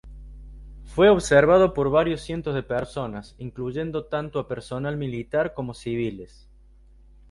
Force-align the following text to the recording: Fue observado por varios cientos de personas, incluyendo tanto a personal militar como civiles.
Fue 0.83 1.09
observado 1.09 1.75
por 1.75 1.91
varios 1.91 2.21
cientos 2.21 2.55
de 2.55 2.63
personas, 2.63 3.35
incluyendo 3.37 4.05
tanto 4.05 4.39
a 4.39 4.47
personal 4.47 4.97
militar 4.97 5.53
como 5.53 5.75
civiles. 5.75 6.49